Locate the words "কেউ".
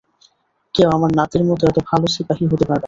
0.75-0.87